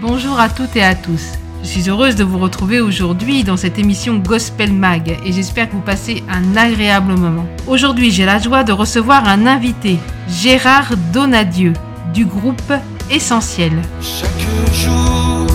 Bonjour 0.00 0.38
à 0.38 0.48
toutes 0.48 0.76
et 0.76 0.84
à 0.84 0.94
tous. 0.94 1.32
Je 1.64 1.66
suis 1.66 1.90
heureuse 1.90 2.14
de 2.14 2.22
vous 2.22 2.38
retrouver 2.38 2.80
aujourd'hui 2.80 3.42
dans 3.42 3.56
cette 3.56 3.80
émission 3.80 4.18
Gospel 4.18 4.72
Mag 4.72 5.18
et 5.24 5.32
j'espère 5.32 5.68
que 5.68 5.72
vous 5.72 5.80
passez 5.80 6.22
un 6.28 6.56
agréable 6.56 7.14
moment. 7.14 7.46
Aujourd'hui, 7.66 8.12
j'ai 8.12 8.24
la 8.24 8.38
joie 8.38 8.62
de 8.62 8.70
recevoir 8.70 9.26
un 9.28 9.44
invité, 9.44 9.98
Gérard 10.28 10.96
Donadieu, 11.12 11.72
du 12.14 12.26
groupe 12.26 12.72
Essentiel. 13.10 13.72
Chaque 14.00 14.30
jour 14.72 15.48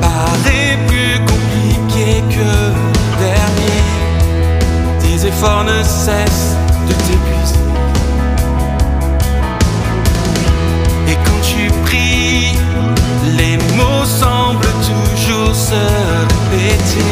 paraît 0.00 0.76
plus 0.88 1.20
compliqué 1.20 2.24
que 2.28 2.40
le 2.40 3.20
dernier. 3.20 4.98
Tes 4.98 5.28
efforts 5.28 5.62
ne 5.62 5.80
cessent 5.84 6.56
de. 6.88 7.39
Mots 14.10 14.18
semblent 14.18 14.66
toujours 14.88 15.54
se 15.54 15.74
répéter. 15.74 17.04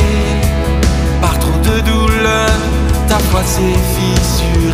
Par 1.21 1.39
trop 1.39 1.51
de 1.63 1.81
douleur, 1.81 2.51
ta 3.09 3.19
foi 3.19 3.43
s'est. 3.45 4.68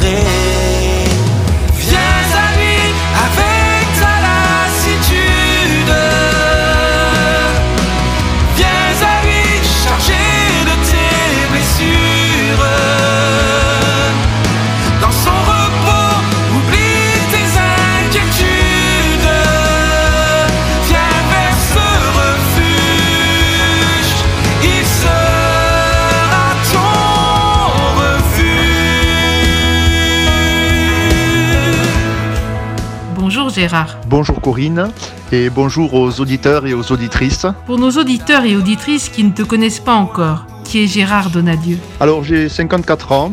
Gérard. 33.55 33.99
Bonjour 34.09 34.41
Corinne 34.41 34.91
et 35.31 35.49
bonjour 35.49 35.95
aux 35.95 36.21
auditeurs 36.21 36.67
et 36.67 36.75
aux 36.75 36.91
auditrices. 36.91 37.47
Pour 37.67 37.79
nos 37.79 37.93
auditeurs 37.93 38.45
et 38.45 38.57
auditrices 38.57 39.09
qui 39.09 39.23
ne 39.23 39.31
te 39.31 39.43
connaissent 39.43 39.79
pas 39.79 39.95
encore, 39.95 40.47
qui 40.65 40.83
est 40.83 40.89
Gérard 40.89 41.31
Donadieu 41.31 41.79
Alors 42.01 42.25
j'ai 42.25 42.49
54 42.49 43.13
ans 43.13 43.33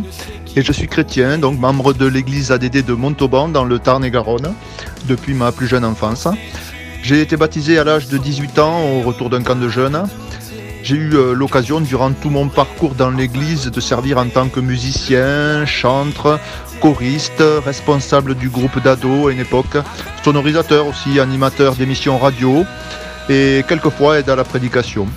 et 0.56 0.62
je 0.62 0.72
suis 0.72 0.88
chrétien, 0.88 1.40
donc 1.40 1.58
membre 1.58 1.94
de 1.94 2.06
l'église 2.06 2.52
ADD 2.52 2.86
de 2.86 2.94
Montauban 2.94 3.48
dans 3.48 3.64
le 3.64 3.80
Tarn-et-Garonne 3.80 4.54
depuis 5.08 5.34
ma 5.34 5.52
plus 5.52 5.66
jeune 5.66 5.86
enfance. 5.86 6.28
J'ai 7.02 7.22
été 7.22 7.36
baptisé 7.36 7.80
à 7.80 7.84
l'âge 7.84 8.08
de 8.08 8.20
18 8.20 8.60
ans 8.60 8.80
au 8.84 9.02
retour 9.02 9.32
d'un 9.32 9.42
camp 9.42 9.56
de 9.56 9.70
jeunes. 9.70 10.04
J'ai 10.84 10.96
eu 10.96 11.14
euh, 11.14 11.34
l'occasion 11.34 11.80
durant 11.80 12.12
tout 12.12 12.30
mon 12.30 12.48
parcours 12.48 12.96
dans 12.96 13.12
l'église 13.12 13.66
de 13.70 13.80
servir 13.80 14.18
en 14.18 14.28
tant 14.28 14.50
que 14.50 14.60
musicien, 14.60 15.66
chantre, 15.66 16.40
choriste, 16.82 17.44
responsable 17.64 18.34
du 18.36 18.50
groupe 18.50 18.82
d'ado 18.82 19.28
à 19.28 19.32
une 19.32 19.40
époque, 19.40 19.78
sonorisateur 20.24 20.88
aussi, 20.88 21.20
animateur 21.20 21.76
d'émissions 21.76 22.18
radio 22.18 22.66
et 23.30 23.64
quelquefois 23.68 24.20
aide 24.20 24.30
à 24.30 24.36
la 24.36 24.44
prédication. 24.44 25.08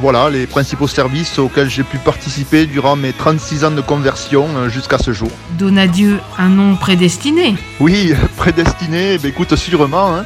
Voilà 0.00 0.30
les 0.30 0.46
principaux 0.46 0.86
services 0.86 1.38
auxquels 1.40 1.68
j'ai 1.68 1.82
pu 1.82 1.98
participer 1.98 2.66
durant 2.66 2.94
mes 2.94 3.12
36 3.12 3.64
ans 3.64 3.70
de 3.72 3.80
conversion 3.80 4.46
euh, 4.56 4.68
jusqu'à 4.68 4.96
ce 4.98 5.12
jour. 5.12 5.30
Donadieu, 5.58 6.20
un 6.38 6.48
nom 6.48 6.76
prédestiné. 6.76 7.56
Oui, 7.80 8.14
prédestiné, 8.36 9.14
eh 9.14 9.18
ben, 9.18 9.28
écoute, 9.28 9.56
sûrement. 9.56 10.14
hein. 10.14 10.24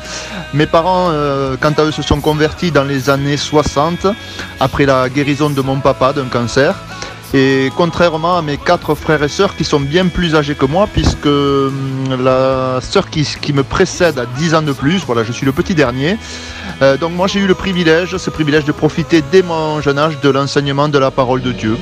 Mes 0.53 0.67
parents, 0.67 1.09
euh, 1.11 1.56
quant 1.59 1.73
à 1.78 1.84
eux, 1.84 1.91
se 1.91 2.03
sont 2.03 2.20
convertis 2.20 2.70
dans 2.70 2.84
les 2.84 3.09
années 3.09 3.39
60, 3.39 4.06
après 4.61 4.84
la 4.84 5.09
guérison 5.09 5.48
de 5.48 5.62
mon 5.62 5.81
papa 5.81 6.12
d'un 6.12 6.27
cancer. 6.27 6.75
Et 7.34 7.70
contrairement 7.77 8.36
à 8.36 8.42
mes 8.42 8.58
quatre 8.58 8.94
frères 8.94 9.22
et 9.22 9.28
sœurs 9.28 9.56
qui 9.56 9.64
sont 9.64 9.80
bien 9.80 10.08
plus 10.08 10.34
âgés 10.34 10.54
que 10.54 10.66
moi, 10.66 10.87
puisque 10.93 11.26
hum, 11.26 12.22
la 12.22 12.81
sœur 12.82 13.09
qui, 13.09 13.53
me 13.54 13.62
précède 13.62 14.19
a 14.19 14.26
10 14.26 14.54
ans 14.54 14.62
de 14.62 14.72
plus, 14.72 15.04
voilà, 15.06 15.25
je 15.25 15.32
suis 15.32 15.47
le 15.47 15.53
petit 15.53 15.75
dernier. 15.75 16.19
Euh, 16.82 16.98
donc 16.98 17.12
moi 17.12 17.26
j'ai 17.28 17.41
eu 17.41 17.47
le 17.47 17.54
privilège, 17.54 18.16
ce 18.19 18.28
privilège 18.28 18.65
de 18.65 18.72
profiter 18.72 19.22
dès 19.32 19.43
mon 19.43 19.81
jeune 19.81 19.98
âge 19.98 20.20
de 20.20 20.28
l'enseignement 20.28 20.88
de 20.88 20.98
la 20.98 21.10
parole 21.10 21.41
de 21.41 21.53
Dieu. 21.53 21.76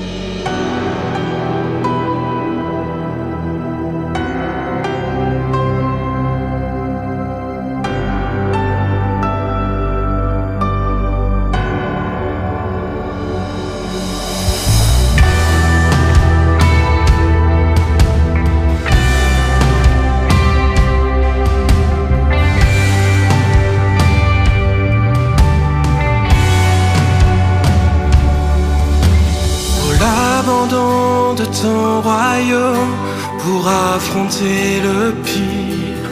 De 31.34 31.44
ton 31.44 32.00
royaume, 32.00 32.94
pour 33.38 33.66
affronter 33.68 34.80
le 34.82 35.12
pire. 35.24 36.10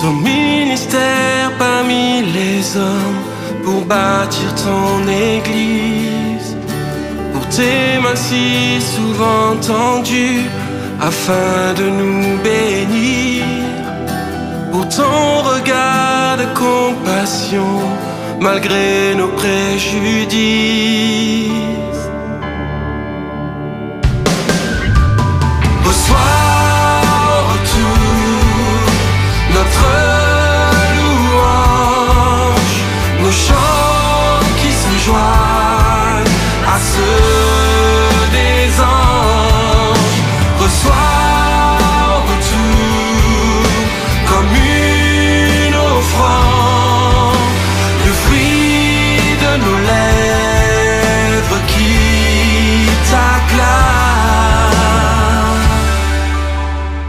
Ton 0.00 0.12
ministère 0.12 1.50
parmi 1.58 2.22
les 2.22 2.76
hommes, 2.76 3.20
pour 3.64 3.84
bâtir 3.84 4.54
ton 4.54 5.06
église. 5.08 6.56
Pour 7.32 7.46
tes 7.48 7.98
mains 8.02 8.16
si 8.16 8.80
souvent 8.80 9.56
tendues, 9.60 10.46
afin 11.00 11.74
de 11.76 11.88
nous 11.98 12.38
bénir. 12.42 13.44
Pour 14.72 14.88
ton 14.88 15.42
regard 15.52 16.36
de 16.42 16.46
compassion, 16.58 17.80
malgré 18.40 19.14
nos 19.16 19.28
préjudices. 19.28 20.28
Reçois 25.98 26.16
au 26.16 26.37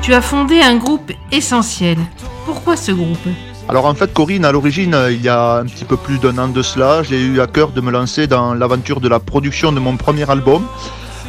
Tu 0.10 0.16
as 0.16 0.22
fondé 0.22 0.60
un 0.60 0.78
groupe 0.78 1.12
essentiel. 1.32 2.00
Pourquoi 2.44 2.76
ce 2.76 2.92
groupe? 2.92 3.28
Alors 3.68 3.86
en 3.86 3.94
fait 3.94 4.12
Corinne, 4.12 4.44
à 4.44 4.52
l'origine, 4.52 4.96
euh, 4.96 5.12
il 5.12 5.22
y 5.22 5.30
a 5.30 5.58
un 5.58 5.66
petit 5.66 5.86
peu 5.86 5.98
plus 5.98 6.18
d'un 6.18 6.36
an 6.40 6.48
de 6.48 6.64
cela, 6.64 7.04
j'ai 7.04 7.22
eu 7.22 7.40
à 7.40 7.46
cœur 7.46 7.70
de 7.70 7.80
me 7.80 7.92
lancer 7.92 8.26
dans 8.26 8.56
l'aventure 8.56 9.02
de 9.02 9.08
la 9.08 9.20
production 9.20 9.72
de 9.72 9.80
mon 9.80 9.98
premier 9.98 10.28
album, 10.28 10.66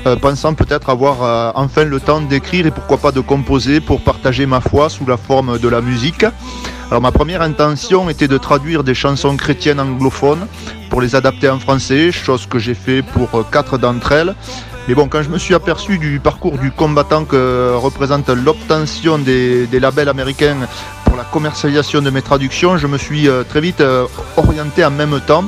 euh, 0.07 0.17
pensant 0.17 0.55
peut-être 0.55 0.89
avoir 0.89 1.23
euh, 1.23 1.53
enfin 1.57 1.85
le 1.85 2.01
temps 2.01 2.23
d'écrire 2.23 2.65
et 2.65 2.71
pourquoi 2.71 2.97
pas 2.97 3.13
de 3.13 3.21
composer 3.21 3.81
pour 3.81 4.01
partager 4.01 4.47
ma 4.47 4.63
foi 4.63 4.89
sous 4.89 5.05
la 5.05 5.19
forme 5.19 5.59
de 5.59 5.69
la 5.69 5.83
musique. 5.83 6.25
Alors 6.91 7.03
ma 7.03 7.13
première 7.13 7.43
intention 7.43 8.09
était 8.09 8.29
de 8.29 8.39
traduire 8.39 8.83
des 8.83 8.95
chansons 8.95 9.37
chrétiennes 9.37 9.79
anglophones 9.79 10.47
pour 10.89 11.03
les 11.03 11.15
adapter 11.15 11.51
en 11.51 11.59
français, 11.59 12.13
chose 12.13 12.47
que 12.47 12.59
j'ai 12.59 12.75
fait 12.75 13.03
pour 13.03 13.29
quatre 13.51 13.77
d'entre 13.77 14.13
elles. 14.13 14.35
Mais 14.89 14.95
bon, 14.95 15.09
quand 15.09 15.23
je 15.23 15.29
me 15.29 15.39
suis 15.39 15.55
aperçu 15.55 15.99
du 15.99 16.21
parcours 16.21 16.59
du 16.59 16.71
combattant 16.71 17.25
que 17.25 17.75
représente 17.75 18.29
l'obtention 18.29 19.19
des, 19.19 19.69
labels 19.73 20.09
américains 20.09 20.57
pour 21.05 21.17
la 21.17 21.25
commercialisation 21.25 22.03
de 22.03 22.11
mes 22.11 22.23
traductions, 22.23 22.77
je 22.79 22.87
me 22.87 22.99
suis 22.99 23.29
euh, 23.29 23.45
très 23.45 23.61
vite 23.61 23.81
euh, 23.81 24.07
orienté 24.37 24.85
en 24.85 24.91
même 24.91 25.21
temps 25.27 25.45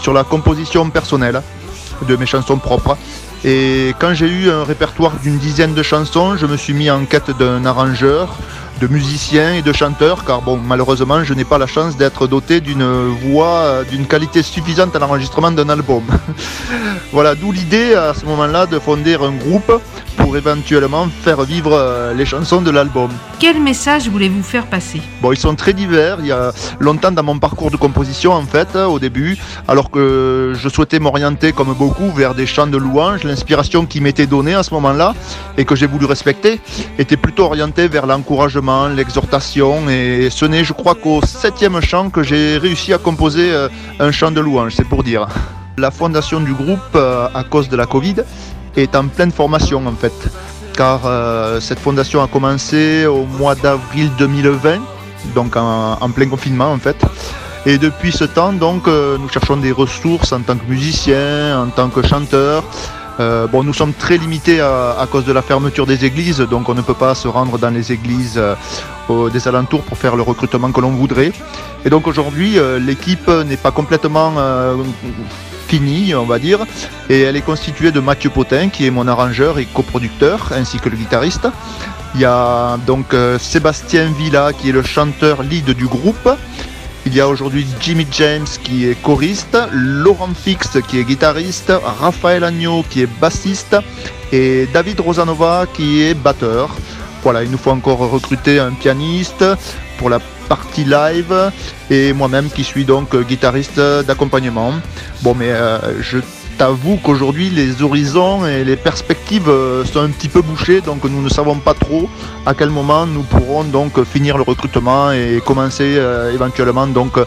sur 0.00 0.12
la 0.12 0.22
composition 0.22 0.90
personnelle 0.90 1.42
de 2.06 2.16
mes 2.16 2.26
chansons 2.26 2.58
propres. 2.58 2.96
Et 3.44 3.94
quand 3.98 4.14
j'ai 4.14 4.26
eu 4.26 4.50
un 4.50 4.64
répertoire 4.64 5.12
d'une 5.22 5.38
dizaine 5.38 5.74
de 5.74 5.82
chansons, 5.82 6.36
je 6.36 6.46
me 6.46 6.56
suis 6.56 6.72
mis 6.72 6.90
en 6.90 7.04
quête 7.04 7.30
d'un 7.38 7.64
arrangeur, 7.64 8.34
de 8.80 8.86
musiciens 8.86 9.54
et 9.54 9.62
de 9.62 9.72
chanteurs, 9.72 10.24
car 10.24 10.42
bon, 10.42 10.56
malheureusement, 10.56 11.22
je 11.24 11.34
n'ai 11.34 11.44
pas 11.44 11.58
la 11.58 11.66
chance 11.66 11.96
d'être 11.96 12.26
doté 12.26 12.60
d'une 12.60 12.84
voix 13.30 13.56
euh, 13.62 13.84
d'une 13.84 14.06
qualité 14.06 14.42
suffisante 14.42 14.94
à 14.96 14.98
l'enregistrement 14.98 15.50
d'un 15.50 15.68
album. 15.68 16.02
voilà, 17.12 17.34
d'où 17.34 17.52
l'idée 17.52 17.94
à 17.94 18.14
ce 18.14 18.24
moment-là 18.26 18.66
de 18.66 18.78
fonder 18.78 19.14
un 19.14 19.32
groupe 19.32 19.72
pour 20.16 20.36
éventuellement 20.36 21.08
faire 21.22 21.42
vivre 21.42 21.72
euh, 21.72 22.14
les 22.14 22.24
chansons 22.24 22.62
de 22.62 22.70
l'album. 22.70 23.10
Quel 23.38 23.60
message 23.60 24.08
voulez-vous 24.08 24.42
faire 24.42 24.66
passer? 24.66 25.00
Bon, 25.20 25.32
ils 25.32 25.38
sont 25.38 25.54
très 25.54 25.72
divers. 25.72 26.18
Il 26.20 26.26
y 26.26 26.32
a 26.32 26.52
longtemps 26.80 27.12
dans 27.12 27.22
mon 27.22 27.38
parcours 27.38 27.70
de 27.70 27.76
composition, 27.76 28.32
en 28.32 28.44
fait, 28.44 28.76
au 28.76 28.98
début, 28.98 29.36
alors 29.68 29.90
que 29.90 30.52
je 30.54 30.68
souhaitais 30.68 30.98
m'orienter, 30.98 31.52
comme 31.52 31.74
beaucoup, 31.74 32.10
vers 32.10 32.34
des 32.34 32.46
chants 32.46 32.66
de 32.66 32.76
louange, 32.76 33.24
l'inspiration 33.24 33.86
qui 33.86 34.00
m'était 34.00 34.26
donnée 34.26 34.54
à 34.54 34.62
ce 34.62 34.72
moment-là 34.74 35.14
et 35.58 35.64
que 35.64 35.74
j'ai 35.74 35.86
voulu 35.86 36.06
respecter 36.06 36.60
était 36.98 37.16
plutôt 37.16 37.44
orientée 37.44 37.88
vers 37.88 38.06
l'encouragement, 38.06 38.63
l'exhortation. 38.94 39.88
Et 39.88 40.28
ce 40.30 40.44
n'est, 40.44 40.64
je 40.64 40.72
crois, 40.72 40.94
qu'au 40.94 41.20
septième 41.24 41.80
chant 41.80 42.10
que 42.10 42.22
j'ai 42.22 42.58
réussi 42.58 42.92
à 42.92 42.98
composer 42.98 43.52
euh, 43.52 43.68
un 44.00 44.10
chant 44.10 44.30
de 44.30 44.40
louange, 44.40 44.74
c'est 44.76 44.88
pour 44.88 45.02
dire. 45.02 45.26
La 45.76 45.90
fondation 45.90 46.40
du 46.40 46.54
groupe, 46.54 46.94
euh, 46.94 47.28
à 47.34 47.44
cause 47.44 47.68
de 47.68 47.76
la 47.76 47.86
Covid, 47.86 48.16
est 48.76 48.94
en 48.94 49.08
pleine 49.08 49.32
formation 49.32 49.86
en 49.86 49.92
fait. 49.92 50.18
Car 50.76 51.00
euh, 51.04 51.60
cette 51.60 51.78
fondation 51.78 52.22
a 52.22 52.26
commencé 52.26 53.06
au 53.06 53.24
mois 53.24 53.54
d'avril 53.54 54.10
2020, 54.18 54.80
donc 55.34 55.56
en, 55.56 56.10
plein 56.10 56.28
confinement 56.28 56.72
en 56.72 56.78
fait. 56.78 56.96
Et 57.66 57.78
depuis 57.78 58.12
ce 58.12 58.24
temps, 58.24 58.52
donc, 58.52 58.86
nous 58.86 59.28
cherchons 59.30 59.56
des 59.56 59.72
ressources 59.72 60.32
en 60.32 60.40
tant 60.40 60.56
que 60.56 60.68
musiciens, 60.68 61.62
en 61.62 61.68
tant 61.68 61.88
que 61.88 62.06
chanteurs. 62.06 62.62
Euh, 63.20 63.46
bon, 63.46 63.62
nous 63.62 63.72
sommes 63.72 63.92
très 63.94 64.16
limités 64.16 64.60
à, 64.60 64.96
à, 64.98 65.06
cause 65.06 65.24
de 65.24 65.32
la 65.32 65.42
fermeture 65.42 65.86
des 65.86 66.04
églises, 66.04 66.40
donc 66.40 66.68
on 66.68 66.74
ne 66.74 66.82
peut 66.82 66.94
pas 66.94 67.14
se 67.14 67.28
rendre 67.28 67.58
dans 67.58 67.70
les 67.70 67.92
églises 67.92 68.38
euh, 68.38 69.30
des 69.30 69.46
alentours 69.48 69.82
pour 69.82 69.98
faire 69.98 70.16
le 70.16 70.22
recrutement 70.22 70.72
que 70.72 70.80
l'on 70.80 70.90
voudrait. 70.90 71.32
Et 71.84 71.90
donc 71.90 72.06
aujourd'hui, 72.06 72.58
euh, 72.58 72.78
l'équipe 72.78 73.28
n'est 73.28 73.56
pas 73.56 73.70
complètement 73.70 74.34
finie, 75.68 76.14
on 76.14 76.24
va 76.24 76.38
dire, 76.38 76.60
et 77.08 77.22
elle 77.22 77.36
est 77.36 77.42
constituée 77.42 77.90
de 77.92 78.00
Mathieu 78.00 78.30
Potin, 78.30 78.68
qui 78.68 78.86
est 78.86 78.90
mon 78.90 79.08
arrangeur 79.08 79.58
et 79.58 79.64
coproducteur, 79.64 80.50
ainsi 80.54 80.78
que 80.78 80.88
le 80.88 80.96
guitariste. 80.96 81.48
Il 82.14 82.20
y 82.20 82.24
a 82.24 82.78
donc 82.86 83.12
euh, 83.12 83.38
Sébastien 83.38 84.06
Villa, 84.16 84.52
qui 84.52 84.68
est 84.68 84.72
le 84.72 84.82
chanteur 84.82 85.42
lead 85.42 85.70
du 85.70 85.86
groupe. 85.86 86.28
Il 87.06 87.14
y 87.14 87.20
a 87.20 87.28
aujourd'hui 87.28 87.66
Jimmy 87.80 88.06
James 88.12 88.46
qui 88.62 88.86
est 88.86 89.00
choriste, 89.00 89.58
Laurent 89.72 90.32
Fix 90.34 90.78
qui 90.88 90.98
est 90.98 91.04
guitariste, 91.04 91.70
Raphaël 92.00 92.44
Agneau 92.44 92.82
qui 92.88 93.02
est 93.02 93.20
bassiste 93.20 93.76
et 94.32 94.66
David 94.72 95.00
Rosanova 95.00 95.66
qui 95.72 96.02
est 96.02 96.14
batteur. 96.14 96.74
Voilà, 97.22 97.42
il 97.42 97.50
nous 97.50 97.58
faut 97.58 97.72
encore 97.72 97.98
recruter 97.98 98.58
un 98.58 98.72
pianiste 98.72 99.44
pour 99.98 100.08
la 100.08 100.18
partie 100.48 100.84
live 100.84 101.52
et 101.90 102.14
moi-même 102.14 102.48
qui 102.48 102.64
suis 102.64 102.86
donc 102.86 103.14
guitariste 103.14 103.80
d'accompagnement. 104.06 104.72
Bon, 105.22 105.34
mais 105.34 105.50
euh, 105.50 106.00
je 106.00 106.18
t'avoue 106.58 106.96
qu'aujourd'hui 107.02 107.50
les 107.50 107.82
horizons 107.82 108.46
et 108.46 108.64
les 108.64 108.76
perspectives 108.76 109.50
sont 109.84 110.00
un 110.00 110.10
petit 110.10 110.28
peu 110.28 110.42
bouchées, 110.42 110.80
donc 110.80 111.04
nous 111.04 111.22
ne 111.22 111.28
savons 111.28 111.56
pas 111.56 111.74
trop 111.74 112.08
à 112.46 112.54
quel 112.54 112.70
moment 112.70 113.06
nous 113.06 113.22
pourrons 113.22 113.64
donc 113.64 114.02
finir 114.04 114.36
le 114.36 114.42
recrutement 114.42 115.12
et 115.12 115.40
commencer 115.44 115.94
euh, 115.96 116.32
éventuellement 116.32 116.86
donc 116.86 117.18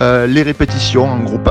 euh, 0.00 0.26
les 0.26 0.42
répétitions 0.42 1.04
en 1.04 1.18
groupe. 1.18 1.50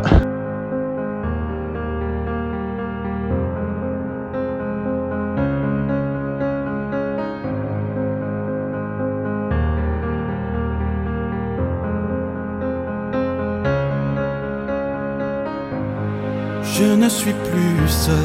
Je 16.77 16.83
ne 16.83 17.07
suis 17.07 17.31
plus 17.31 17.87
seul. 17.87 18.15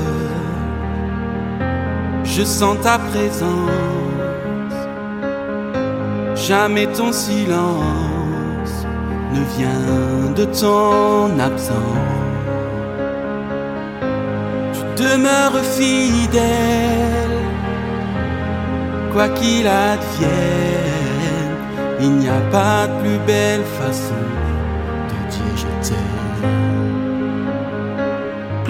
Je 2.24 2.42
sens 2.42 2.76
ta 2.82 2.98
présence. 2.98 4.76
Jamais 6.34 6.88
ton 6.88 7.12
silence 7.12 8.74
ne 9.32 9.40
vient 9.56 10.32
de 10.34 10.44
ton 10.46 11.38
absence. 11.38 11.76
Tu 14.74 15.04
demeures 15.04 15.64
fidèle, 15.76 17.38
quoi 19.12 19.28
qu'il 19.28 19.68
advienne. 19.68 20.30
Il 22.00 22.16
n'y 22.16 22.28
a 22.28 22.40
pas 22.50 22.88
de 22.88 23.00
plus 23.00 23.18
belle 23.28 23.64
façon 23.78 24.24
de 25.08 25.30
dire 25.30 25.56
je 25.56 25.88
t'aime. 25.88 26.19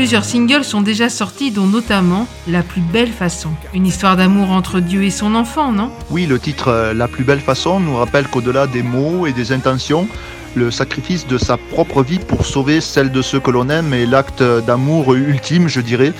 Plusieurs 0.00 0.24
singles 0.24 0.64
sont 0.64 0.80
déjà 0.80 1.10
sortis, 1.10 1.50
dont 1.50 1.66
notamment 1.66 2.26
La 2.48 2.62
plus 2.62 2.80
belle 2.80 3.12
façon. 3.12 3.50
Une 3.74 3.86
histoire 3.86 4.16
d'amour 4.16 4.50
entre 4.50 4.80
Dieu 4.80 5.02
et 5.02 5.10
son 5.10 5.34
enfant, 5.34 5.72
non? 5.72 5.90
Oui, 6.08 6.24
le 6.24 6.38
titre 6.38 6.68
euh, 6.68 6.94
La 6.94 7.06
plus 7.06 7.22
belle 7.22 7.38
façon 7.38 7.80
nous 7.80 7.96
rappelle 7.96 8.26
qu'au-delà 8.26 8.66
des 8.66 8.82
mots 8.82 9.26
et 9.26 9.34
des 9.34 9.52
intentions, 9.52 10.08
le 10.54 10.70
sacrifice 10.70 11.26
de 11.26 11.36
sa 11.36 11.58
propre 11.58 12.02
vie 12.02 12.18
pour 12.18 12.46
sauver 12.46 12.80
celle 12.80 13.12
de 13.12 13.20
ceux 13.20 13.40
que 13.40 13.50
l'on 13.50 13.68
aime 13.68 13.92
est 13.92 14.06
l'acte 14.06 14.42
d'amour 14.42 15.12
ultime, 15.14 15.68
je 15.68 15.82
dirais. 15.82 16.14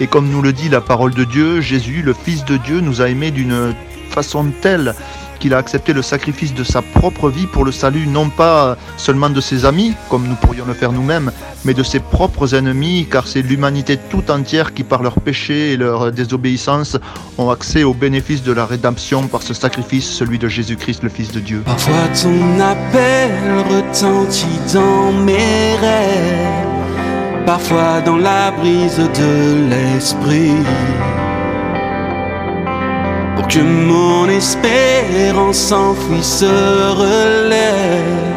Et 0.00 0.08
comme 0.08 0.28
nous 0.28 0.42
le 0.42 0.52
dit 0.52 0.68
la 0.68 0.80
parole 0.80 1.14
de 1.14 1.22
Dieu, 1.22 1.60
Jésus, 1.60 2.02
le 2.02 2.14
Fils 2.14 2.44
de 2.44 2.56
Dieu, 2.56 2.80
nous 2.80 3.02
a 3.02 3.08
aimés 3.08 3.30
d'une 3.30 3.72
façon 4.10 4.46
telle 4.60 4.96
qu'il 5.42 5.54
a 5.54 5.58
accepté 5.58 5.92
le 5.92 6.02
sacrifice 6.02 6.54
de 6.54 6.62
sa 6.62 6.82
propre 6.82 7.28
vie 7.28 7.48
pour 7.48 7.64
le 7.64 7.72
salut 7.72 8.06
non 8.06 8.30
pas 8.30 8.76
seulement 8.96 9.28
de 9.28 9.40
ses 9.40 9.64
amis, 9.64 9.92
comme 10.08 10.28
nous 10.28 10.36
pourrions 10.36 10.64
le 10.64 10.72
faire 10.72 10.92
nous-mêmes, 10.92 11.32
mais 11.64 11.74
de 11.74 11.82
ses 11.82 11.98
propres 11.98 12.54
ennemis, 12.54 13.08
car 13.10 13.26
c'est 13.26 13.42
l'humanité 13.42 13.98
tout 14.08 14.30
entière 14.30 14.72
qui, 14.72 14.84
par 14.84 15.02
leur 15.02 15.20
péché 15.20 15.72
et 15.72 15.76
leur 15.76 16.12
désobéissance, 16.12 16.96
ont 17.38 17.50
accès 17.50 17.82
au 17.82 17.92
bénéfice 17.92 18.44
de 18.44 18.52
la 18.52 18.66
rédemption 18.66 19.26
par 19.26 19.42
ce 19.42 19.52
sacrifice, 19.52 20.08
celui 20.08 20.38
de 20.38 20.46
Jésus-Christ, 20.46 21.02
le 21.02 21.08
Fils 21.08 21.32
de 21.32 21.40
Dieu. 21.40 21.62
Parfois 21.64 22.06
ton 22.22 22.60
appel 22.60 23.32
retentit 23.68 24.60
dans 24.72 25.10
mes 25.10 25.74
rêves, 25.80 27.44
parfois 27.46 28.00
dans 28.02 28.16
la 28.16 28.52
brise 28.52 28.98
de 28.98 29.68
l'esprit 29.70 30.54
que 33.52 33.60
mon 33.60 34.28
espérance 34.30 35.58
s'enfuisse 35.58 36.38
se 36.38 36.46
relève. 37.04 38.30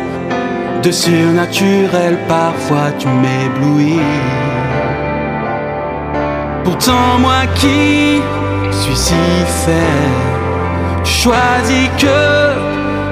De 0.84 0.92
surnaturel, 0.92 2.18
parfois 2.28 2.92
tu 3.00 3.08
m'éblouis. 3.08 4.02
Pourtant, 6.66 7.18
moi 7.20 7.46
qui 7.56 8.22
suis 8.72 8.98
si 9.08 9.14
faible, 9.64 11.06
choisis 11.06 11.90
que 11.98 12.22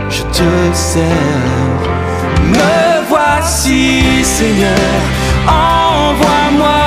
je 0.09 0.23
te 0.38 0.51
serve. 0.73 1.88
Me 2.51 3.07
voici, 3.07 4.23
Seigneur, 4.23 5.00
envoie-moi, 5.47 6.83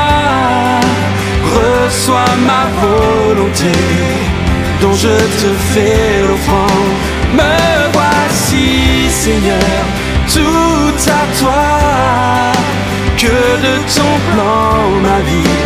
reçois 1.56 2.32
ma 2.46 2.64
volonté 2.82 4.35
dont 4.80 4.92
je 4.94 5.08
te 5.08 5.50
fais 5.72 6.22
l'offrande. 6.26 6.92
Me 7.34 7.92
voici, 7.92 9.10
Seigneur, 9.10 9.84
tout 10.32 11.10
à 11.10 11.22
toi. 11.40 12.52
Que 13.16 13.26
de 13.26 13.76
ton 13.96 14.12
plan 14.32 14.90
ma 15.02 15.20
vie 15.20 15.56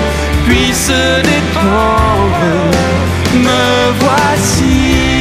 puisse 0.46 0.92
dépendre. 1.22 2.46
Me 3.34 3.92
voici. 4.00 5.20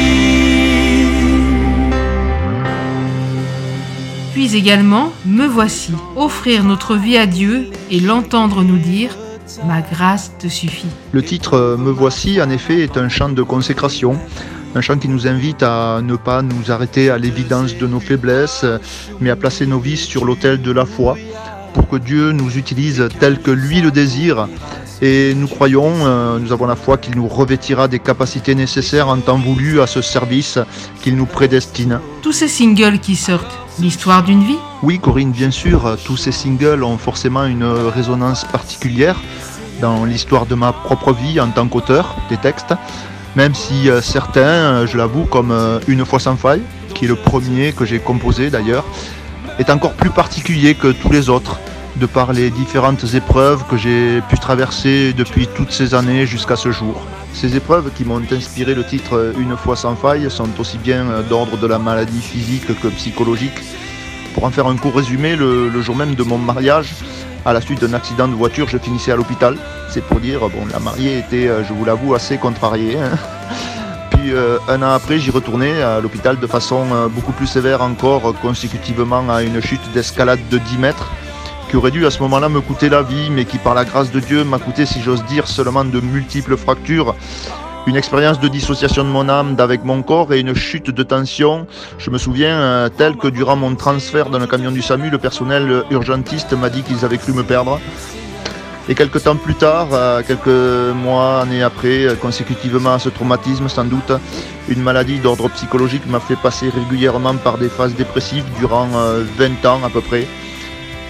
Puis 4.34 4.55
également, 4.55 5.12
me 5.25 5.46
voici, 5.46 5.93
offrir 6.15 6.63
notre 6.63 6.96
vie 6.96 7.17
à 7.17 7.25
Dieu 7.25 7.69
et 7.91 8.00
l'entendre 8.00 8.63
nous 8.63 8.77
dire 8.77 9.17
Ma 9.66 9.82
grâce 9.82 10.32
te 10.39 10.48
suffit. 10.48 10.88
Le 11.12 11.22
titre 11.22 11.56
euh, 11.56 11.78
Me 11.78 11.92
voici, 11.92 12.42
en 12.42 12.50
effet, 12.50 12.80
est 12.80 12.98
un 12.98 13.10
chant 13.10 13.30
de 13.30 13.44
consécration, 13.44 14.18
un 14.75 14.82
chant 14.82 14.98
qui 14.98 15.10
nous 15.10 15.28
invite 15.28 15.63
à 15.63 16.01
ne 16.01 16.16
pas 16.16 16.42
nous 16.42 16.72
arrêter 16.72 17.10
à 17.10 17.18
l'évidence 17.18 17.75
de 17.75 17.88
nos 17.88 18.00
faiblesses, 18.00 18.66
mais 19.20 19.30
à 19.30 19.36
placer 19.36 19.66
nos 19.66 19.80
vies 19.80 19.98
sur 19.98 20.25
l'autel 20.25 20.62
de 20.62 20.72
la 20.72 20.86
foi, 20.86 21.18
pour 21.74 21.89
que 21.89 21.98
Dieu 21.98 22.32
nous 22.32 22.58
utilise 22.58 23.10
tel 23.20 23.39
que 23.39 23.51
lui 23.51 23.82
le 23.82 23.92
désire. 23.92 24.48
Et 25.01 25.34
nous 25.34 25.48
croyons, 25.48 25.94
euh, 26.06 26.39
nous 26.39 26.51
avons 26.51 26.66
la 26.66 26.75
foi 26.75 26.98
qu'il 26.98 27.16
nous 27.16 27.28
revêtira 27.28 27.88
des 27.88 28.00
capacités 28.00 28.54
nécessaires 28.54 29.08
en 29.08 29.18
temps 29.18 29.38
voulu 29.38 29.82
à 29.82 29.88
ce 29.88 30.01
service 30.01 30.60
qu'il 31.01 31.16
nous 31.16 31.25
prédestine. 31.25 32.00
Tous 32.22 32.34
ces 32.34 32.50
singles 32.50 33.00
qui 33.00 33.16
sortent, 33.16 33.58
l'histoire 33.80 34.24
d'une 34.24 34.44
vie? 34.44 34.58
Oui, 34.84 35.00
Corinne, 35.00 35.32
bien 35.32 35.51
sûr, 35.51 35.98
tous 36.06 36.18
ces 36.18 36.34
singles 36.34 36.84
ont 36.84 36.98
forcément 36.98 37.46
une 37.46 37.63
résonance 37.63 38.44
particulière 38.46 39.16
dans 39.81 40.05
l'histoire 40.05 40.45
de 40.45 40.55
ma 40.55 40.74
propre 40.74 41.13
vie 41.13 41.39
en 41.39 41.50
tant 41.50 41.67
qu'auteur 41.67 42.15
des 42.29 42.38
textes, 42.38 42.74
même 43.36 43.53
si 43.53 43.89
euh, 43.89 44.01
certains, 44.01 44.41
euh, 44.41 44.88
je 44.88 44.98
l'avoue, 44.98 45.25
comme 45.25 45.51
euh, 45.51 45.79
Une 45.88 46.05
fois 46.05 46.19
sans 46.19 46.36
faille, 46.36 46.62
qui 46.93 47.05
est 47.05 47.07
le 47.07 47.15
premier 47.15 47.74
que 47.74 47.86
j'ai 47.86 48.00
composé 48.00 48.50
d'ailleurs, 48.50 48.86
est 49.59 49.69
encore 49.69 49.93
plus 49.93 50.09
particulier 50.09 50.74
que 50.75 50.91
tous 50.91 51.12
les 51.12 51.29
autres, 51.29 51.59
de 51.98 52.05
par 52.05 52.33
les 52.33 52.50
différentes 52.50 53.13
épreuves 53.13 53.63
que 53.69 53.77
j'ai 53.77 54.21
pu 54.29 54.38
traverser 54.38 55.13
depuis 55.13 55.48
toutes 55.48 55.71
ces 55.71 55.93
années 55.93 56.25
jusqu'à 56.25 56.55
ce 56.55 56.71
jour. 56.71 57.01
Ces 57.33 57.55
épreuves 57.55 57.91
qui 57.95 58.05
m'ont 58.05 58.21
inspiré 58.31 58.74
le 58.74 58.83
titre 58.83 59.33
Une 59.38 59.55
fois 59.57 59.75
sans 59.75 59.95
faille 59.95 60.29
sont 60.31 60.50
aussi 60.59 60.77
bien 60.77 61.05
d'ordre 61.29 61.57
de 61.57 61.67
la 61.67 61.77
maladie 61.77 62.21
physique 62.21 62.67
que 62.81 62.88
psychologique. 62.88 63.59
Pour 64.33 64.45
en 64.45 64.50
faire 64.50 64.67
un 64.67 64.77
court 64.77 64.95
résumé, 64.95 65.36
le, 65.36 65.69
le 65.69 65.81
jour 65.81 65.95
même 65.95 66.15
de 66.15 66.24
mon 66.24 66.38
mariage, 66.38 66.93
à 67.46 67.53
la 67.53 67.62
suite 67.62 67.81
d'un 67.81 67.93
accident 67.93 68.27
de 68.27 68.34
voiture, 68.34 68.67
je 68.69 68.77
finissais 68.77 69.12
à 69.12 69.15
l'hôpital. 69.15 69.55
C'est 69.89 70.03
pour 70.03 70.19
dire, 70.19 70.41
bon, 70.41 70.65
la 70.72 70.79
mariée 70.79 71.19
était, 71.19 71.48
euh, 71.48 71.63
je 71.63 71.74
vous 71.74 71.86
l'avoue, 71.86 72.13
assez 72.13 72.38
contrariée. 72.38 72.98
hein. 72.98 73.17
Puis 74.12 74.34
euh, 74.34 74.58
un 74.67 74.81
an 74.81 74.91
après, 74.91 75.17
j'y 75.19 75.31
retournais 75.31 75.81
à 75.81 76.01
l'hôpital 76.01 76.39
de 76.39 76.48
façon 76.48 76.86
euh, 76.91 77.08
beaucoup 77.08 77.31
plus 77.31 77.48
sévère 77.48 77.81
encore, 77.81 78.34
consécutivement 78.41 79.29
à 79.29 79.43
une 79.43 79.62
chute 79.62 79.81
d'escalade 79.93 80.39
de 80.50 80.58
10 80.58 80.77
mètres, 80.77 81.10
qui 81.69 81.77
aurait 81.77 81.91
dû 81.91 82.05
à 82.05 82.12
ce 82.12 82.19
moment-là 82.24 82.50
me 82.50 82.60
coûter 82.62 82.89
la 82.89 83.01
vie, 83.01 83.29
mais 83.29 83.46
qui 83.46 83.58
par 83.58 83.75
la 83.75 83.86
grâce 83.86 84.12
de 84.12 84.19
Dieu 84.19 84.43
m'a 84.43 84.60
coûté, 84.60 84.86
si 84.86 85.01
j'ose 85.01 85.24
dire, 85.25 85.48
seulement 85.48 85.86
de 85.86 86.00
multiples 86.01 86.58
fractures 86.58 87.15
une 87.89 87.98
expérience 87.98 88.39
de 88.39 88.48
dissociation 88.48 89.03
de 89.03 89.10
mon 89.10 89.27
âme 89.27 89.55
d'avec 89.55 89.84
mon 89.84 90.01
corps 90.03 90.31
et 90.34 90.39
une 90.39 90.53
chute 90.53 90.91
de 90.91 91.03
tension. 91.03 91.67
Je 91.98 92.10
me 92.12 92.17
souviens, 92.17 92.60
euh, 92.60 92.89
tel 92.89 93.15
que 93.17 93.27
durant 93.27 93.55
mon 93.55 93.75
transfert 93.75 94.29
dans 94.29 94.39
le 94.39 94.48
camion 94.48 94.72
du 94.72 94.81
SAMU, 94.81 95.10
le 95.10 95.17
personnel 95.17 95.84
urgentiste 95.89 96.53
m'a 96.53 96.69
dit 96.69 96.84
qu'ils 96.84 97.03
avaient 97.03 97.17
cru 97.17 97.34
me 97.34 97.43
perdre. 97.43 97.79
Et 98.89 98.96
quelques 98.96 99.22
temps 99.22 99.36
plus 99.36 99.53
tard, 99.53 99.89
euh, 99.93 100.24
quelques 100.25 100.96
mois, 100.96 101.41
années 101.41 101.62
après, 101.62 102.08
euh, 102.08 102.15
consécutivement 102.15 102.93
à 102.93 103.00
ce 103.00 103.10
traumatisme 103.10 103.69
sans 103.69 103.86
doute, 103.86 104.12
une 104.67 104.81
maladie 104.81 105.19
d'ordre 105.19 105.48
psychologique 105.50 106.08
m'a 106.08 106.19
fait 106.19 106.36
passer 106.36 106.69
régulièrement 106.69 107.36
par 107.36 107.60
des 107.60 107.69
phases 107.69 107.93
dépressives 107.93 108.46
durant 108.58 108.88
euh, 108.96 109.24
20 109.38 109.65
ans 109.65 109.81
à 109.84 109.91
peu 109.91 110.01
près. 110.01 110.25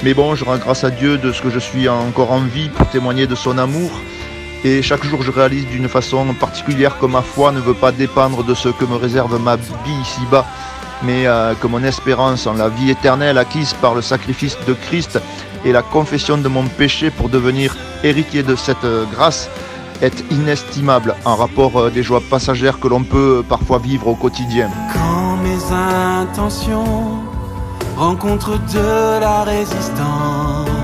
Mais 0.03 0.13
bon, 0.13 0.35
je 0.35 0.43
rends 0.43 0.57
grâce 0.57 0.83
à 0.83 0.91
Dieu 0.91 1.17
de 1.17 1.31
ce 1.31 1.41
que 1.41 1.49
je 1.49 1.59
suis 1.59 1.87
encore 1.87 2.33
en 2.33 2.41
vie 2.41 2.67
pour 2.67 2.85
témoigner 2.89 3.27
de 3.27 3.35
son 3.35 3.57
amour. 3.57 3.91
Et 4.65 4.81
chaque 4.81 5.05
jour, 5.05 5.21
je 5.21 5.31
réalise 5.31 5.65
d'une 5.67 5.87
façon 5.87 6.33
particulière 6.33 6.97
que 6.99 7.05
ma 7.05 7.21
foi 7.21 7.51
ne 7.51 7.59
veut 7.59 7.73
pas 7.73 7.93
dépendre 7.93 8.43
de 8.43 8.53
ce 8.53 8.67
que 8.69 8.83
me 8.83 8.95
réserve 8.95 9.41
ma 9.41 9.55
vie 9.55 10.01
ici-bas, 10.01 10.45
mais 11.03 11.27
euh, 11.27 11.53
que 11.55 11.67
mon 11.67 11.81
espérance 11.83 12.45
en 12.45 12.53
la 12.53 12.67
vie 12.67 12.89
éternelle 12.89 13.37
acquise 13.37 13.73
par 13.75 13.95
le 13.95 14.01
sacrifice 14.01 14.57
de 14.67 14.73
Christ 14.73 15.19
et 15.63 15.71
la 15.71 15.81
confession 15.81 16.37
de 16.37 16.47
mon 16.49 16.65
péché 16.65 17.09
pour 17.09 17.29
devenir 17.29 17.75
héritier 18.03 18.43
de 18.43 18.55
cette 18.57 18.83
euh, 18.83 19.05
grâce 19.13 19.49
est 20.01 20.23
inestimable 20.29 21.15
en 21.23 21.35
rapport 21.37 21.77
euh, 21.77 21.89
des 21.89 22.03
joies 22.03 22.23
passagères 22.29 22.79
que 22.81 22.89
l'on 22.89 23.03
peut 23.03 23.43
parfois 23.47 23.79
vivre 23.79 24.07
au 24.07 24.15
quotidien. 24.15 24.69
Quand 24.93 25.37
mes 25.37 25.73
intentions 25.73 27.19
rencontrent 27.95 28.59
de 28.73 29.19
la 29.21 29.43
résistance, 29.43 30.78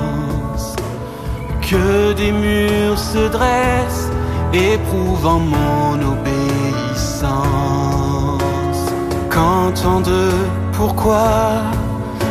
que 1.70 2.14
des 2.14 2.32
murs 2.32 2.98
se 2.98 3.28
dressent, 3.28 4.10
éprouvant 4.54 5.40
mon 5.40 5.94
obéissance. 6.14 6.36
De 10.06 10.32
pourquoi 10.72 11.62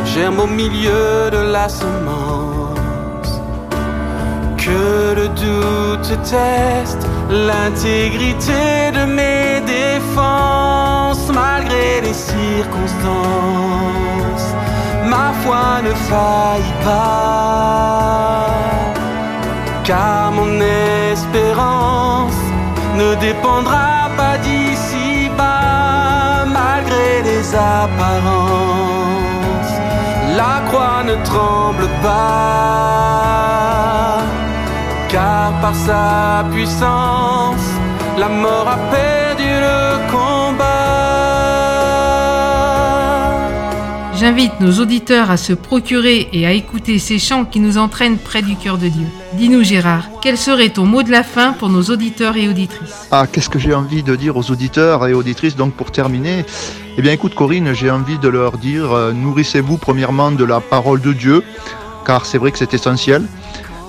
germe 0.05 0.39
au 0.39 0.47
milieu 0.47 1.29
de 1.31 1.51
la 1.51 1.69
semence, 1.69 3.41
que 4.57 5.13
le 5.15 5.27
doute 5.29 6.17
teste 6.23 7.07
l'intégrité 7.29 8.91
de 8.93 9.05
mes 9.05 9.61
défenses 9.65 11.27
malgré 11.33 12.01
les 12.01 12.13
circonstances. 12.13 12.95
Ma 15.05 15.31
foi 15.43 15.81
ne 15.83 15.93
faillit 16.09 16.79
pas, 16.83 18.47
car 19.85 20.31
mon 20.31 20.59
espérance 21.11 22.41
ne 22.97 23.13
dépendra 23.15 24.09
pas 24.17 24.37
d'ici 24.39 25.29
bas, 25.37 26.45
malgré 26.45 27.21
les 27.23 27.45
apparences. 27.55 28.55
La 30.39 30.55
croix 30.67 31.03
ne 31.05 31.15
tremble 31.23 31.87
pas, 32.01 32.97
car 35.07 35.53
par 35.61 35.75
sa 35.75 36.43
puissance, 36.51 37.67
la 38.17 38.29
mort 38.29 38.67
a 38.67 38.77
J'invite 44.25 44.59
nos 44.59 44.81
auditeurs 44.81 45.29
à 45.29 45.37
se 45.37 45.53
procurer 45.53 46.29
et 46.33 46.47
à 46.47 46.51
écouter 46.51 46.97
ces 46.97 47.19
chants 47.19 47.45
qui 47.45 47.59
nous 47.59 47.77
entraînent 47.77 48.17
près 48.17 48.41
du 48.41 48.55
cœur 48.55 48.79
de 48.79 48.87
Dieu. 48.87 49.05
Dis-nous 49.33 49.63
Gérard, 49.63 50.05
quel 50.19 50.35
serait 50.35 50.69
ton 50.69 50.83
mot 50.87 51.03
de 51.03 51.11
la 51.11 51.21
fin 51.21 51.53
pour 51.53 51.69
nos 51.69 51.83
auditeurs 51.83 52.35
et 52.35 52.49
auditrices? 52.49 53.07
Ah, 53.11 53.27
qu'est-ce 53.31 53.51
que 53.51 53.59
j'ai 53.59 53.75
envie 53.75 54.01
de 54.01 54.15
dire 54.15 54.35
aux 54.35 54.49
auditeurs 54.49 55.05
et 55.05 55.13
auditrices 55.13 55.55
donc 55.55 55.75
pour 55.75 55.91
terminer? 55.91 56.43
Eh 56.97 57.03
bien 57.03 57.11
écoute 57.11 57.35
Corinne, 57.35 57.71
j'ai 57.75 57.91
envie 57.91 58.17
de 58.17 58.27
leur 58.27 58.57
dire, 58.57 58.93
euh, 58.93 59.11
nourrissez-vous 59.13 59.77
premièrement 59.77 60.31
de 60.31 60.43
la 60.43 60.59
parole 60.59 61.01
de 61.01 61.13
Dieu, 61.13 61.43
car 62.03 62.25
c'est 62.25 62.39
vrai 62.39 62.51
que 62.51 62.57
c'est 62.57 62.73
essentiel. 62.73 63.27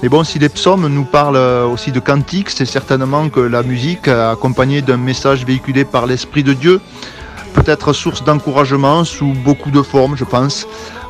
Mais 0.02 0.11
bon, 0.11 0.23
si 0.23 0.38
les 0.38 0.50
psaumes 0.50 0.87
nous 0.88 1.05
parlent 1.05 1.37
euh, 1.37 1.64
aussi 1.64 1.93
de 1.93 2.00
cantiques, 2.00 2.50
c'est 2.50 2.66
certainement 2.66 3.31
que 3.31 3.40
la 3.40 3.62
musique, 3.62 4.07
accompagnée 4.07 4.83
d'un 4.83 4.99
message 4.99 5.47
véhiculé 5.47 5.87
par 5.87 6.05
l'Esprit 6.05 6.43
de 6.43 6.52
Dieu, 6.52 6.83
peut 7.56 7.70
être 7.70 7.92
source 7.92 8.22
d'encouragement 8.22 9.04
sous 9.04 9.32
beaucoup 9.44 9.70
de 9.70 9.82
formes, 9.82 10.16
je 10.16 10.25
pense. 10.25 10.66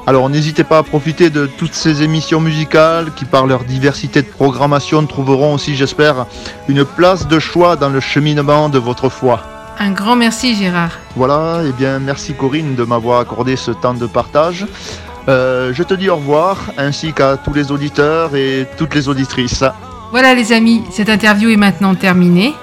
Alors 0.06 0.30
n'hésitez 0.30 0.62
pas 0.62 0.78
à 0.78 0.82
profiter 0.84 1.30
de 1.30 1.46
toutes 1.46 1.74
ces 1.74 2.02
émissions 2.02 2.40
musicales 2.40 3.12
qui, 3.16 3.24
par 3.24 3.46
leur 3.46 3.64
diversité 3.64 4.22
de 4.22 4.28
programmation, 4.28 5.04
trouveront 5.06 5.54
aussi, 5.54 5.74
j'espère, 5.74 6.26
une 6.68 6.84
place 6.84 7.26
de 7.26 7.38
choix 7.40 7.74
dans 7.74 7.88
le 7.88 7.98
cheminement 7.98 8.68
de 8.68 8.78
votre 8.78 9.08
foi. 9.08 9.40
Un 9.78 9.90
grand 9.90 10.16
merci 10.16 10.54
Gérard. 10.54 10.92
Voilà, 11.16 11.62
et 11.66 11.72
bien 11.72 11.98
merci 11.98 12.34
Corinne 12.34 12.76
de 12.76 12.84
m'avoir 12.84 13.20
accordé 13.20 13.56
ce 13.56 13.72
temps 13.72 13.94
de 13.94 14.06
partage. 14.06 14.66
Euh, 15.28 15.72
je 15.74 15.82
te 15.82 15.94
dis 15.94 16.08
au 16.08 16.16
revoir, 16.16 16.58
ainsi 16.78 17.12
qu'à 17.12 17.36
tous 17.36 17.52
les 17.52 17.72
auditeurs 17.72 18.36
et 18.36 18.66
toutes 18.78 18.94
les 18.94 19.08
auditrices. 19.08 19.64
Voilà 20.12 20.34
les 20.34 20.52
amis, 20.52 20.84
cette 20.92 21.10
interview 21.10 21.50
est 21.50 21.56
maintenant 21.56 21.96
terminée. 21.96 22.54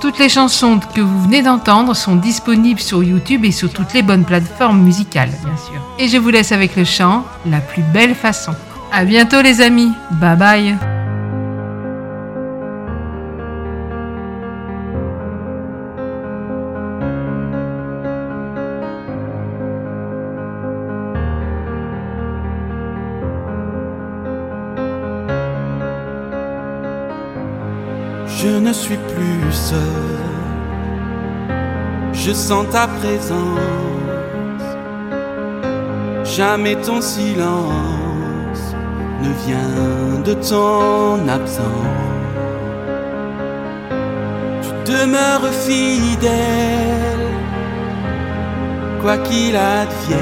Toutes 0.00 0.18
les 0.18 0.30
chansons 0.30 0.80
que 0.94 1.00
vous 1.02 1.22
venez 1.22 1.42
d'entendre 1.42 1.94
sont 1.94 2.16
disponibles 2.16 2.80
sur 2.80 3.02
YouTube 3.02 3.44
et 3.44 3.52
sur 3.52 3.70
toutes 3.70 3.92
les 3.92 4.02
bonnes 4.02 4.24
plateformes 4.24 4.80
musicales, 4.80 5.30
bien 5.44 5.56
sûr. 5.56 5.80
Et 5.98 6.08
je 6.08 6.16
vous 6.16 6.30
laisse 6.30 6.52
avec 6.52 6.74
le 6.74 6.84
chant 6.84 7.24
La 7.44 7.60
plus 7.60 7.82
belle 7.82 8.14
façon. 8.14 8.52
À 8.92 9.04
bientôt 9.04 9.42
les 9.42 9.60
amis. 9.60 9.92
Bye 10.12 10.36
bye. 10.36 10.99
Je 28.50 28.56
ne 28.56 28.72
suis 28.72 28.96
plus 28.96 29.52
seul. 29.52 30.18
Je 32.12 32.32
sens 32.32 32.66
ta 32.72 32.88
présence. 32.88 34.66
Jamais 36.24 36.74
ton 36.74 37.00
silence 37.00 38.64
ne 39.22 39.30
vient 39.44 40.20
de 40.24 40.34
ton 40.34 41.28
absence. 41.28 41.64
Tu 44.64 44.70
demeures 44.92 45.52
fidèle, 45.66 47.28
quoi 49.00 49.16
qu'il 49.18 49.54
advienne. 49.54 50.18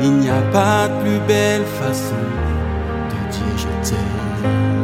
Il 0.00 0.12
n'y 0.20 0.30
a 0.30 0.42
pas 0.52 0.86
de 0.86 0.94
plus 1.02 1.20
belle 1.26 1.66
façon 1.80 2.24
de 3.10 3.18
dire 3.32 3.56
je 3.56 3.88
t'aime. 3.88 4.81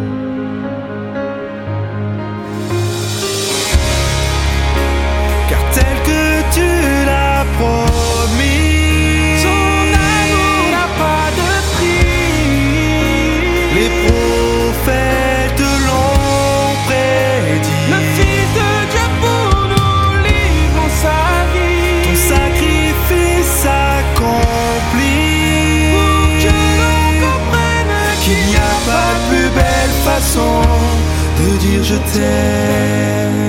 de 31.39 31.57
dire 31.59 31.85
je 31.85 31.95
t'aime. 32.13 33.49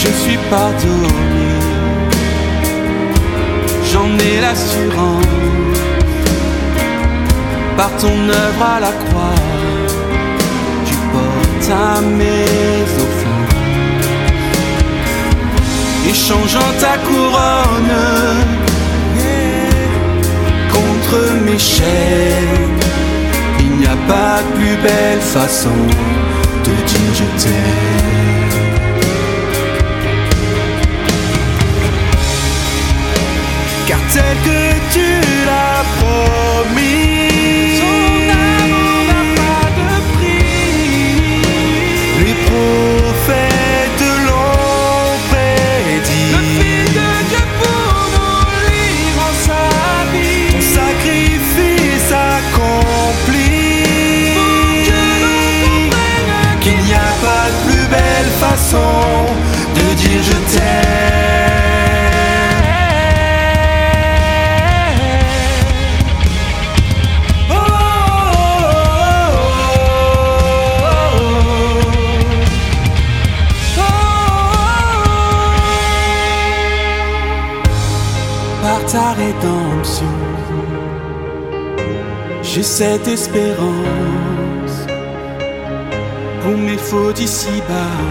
Je 0.00 0.08
suis 0.22 0.38
pardonné, 0.50 1.10
j'en 3.90 4.10
ai 4.18 4.40
l'assurance. 4.40 5.24
Par 7.76 7.90
ton 7.98 8.18
œuvre 8.28 8.64
à 8.76 8.80
la 8.80 8.92
croix, 9.02 9.42
tu 10.86 10.94
portes 11.12 11.70
à 11.70 12.00
mes 12.00 12.82
offenses. 13.04 13.56
Et 16.08 16.14
changeant 16.14 16.72
ta 16.80 16.96
couronne 16.98 18.55
mes 21.44 21.58
chaînes. 21.58 22.80
Il 23.60 23.70
n'y 23.78 23.86
a 23.86 23.96
pas 24.08 24.42
de 24.42 24.58
plus 24.58 24.76
belle 24.82 25.20
façon 25.20 25.78
de 26.64 26.70
dire 26.88 27.14
je 27.14 27.42
t'aime. 27.42 27.96
car 33.86 34.00
tel 34.12 34.36
que 34.44 34.62
tu 34.92 35.08
l'as 35.46 35.84
promis, 35.98 37.75
cette 82.78 83.08
espérance 83.08 84.76
pour 86.42 86.58
mes 86.58 86.76
fautes 86.76 87.18
ici-bas 87.18 88.02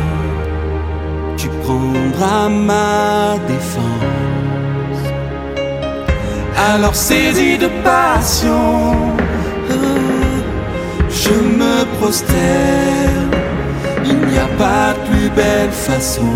tu 1.38 1.48
prendras 1.64 2.50
ma 2.50 3.36
défense. 3.48 5.04
Alors 6.58 6.96
saisi 6.96 7.60
de 7.60 7.70
passion, 7.84 8.94
euh, 9.70 10.42
je 11.12 11.36
me 11.60 11.76
prosterne. 11.98 13.36
Il 14.04 14.18
n'y 14.18 14.40
a 14.40 14.50
pas 14.58 14.94
de 14.94 15.00
plus 15.10 15.30
belle 15.30 15.76
façon 15.90 16.34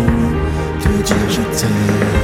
de 0.82 1.02
dire 1.02 1.28
je 1.36 1.42
t'aime. 1.58 2.19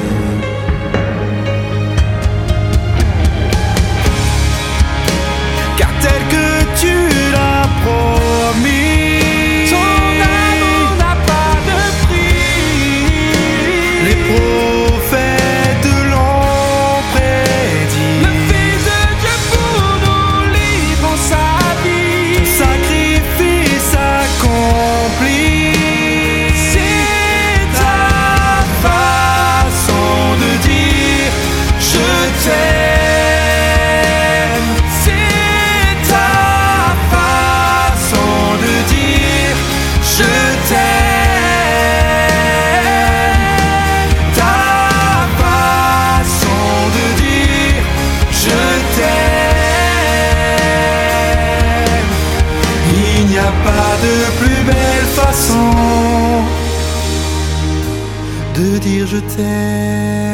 De 58.54 58.78
dire 58.78 59.06
je 59.06 59.18
t'aime. 59.18 60.25